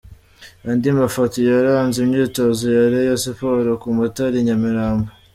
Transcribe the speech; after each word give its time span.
Andi 0.69 0.89
mafoto 1.01 1.35
yaranze 1.49 1.97
imyitozo 2.01 2.63
ya 2.75 2.83
Reyo 2.93 3.15
Siporo 3.23 3.71
ku 3.81 3.87
matara 3.97 4.35
i 4.41 4.45
Nyamirambo. 4.47 5.07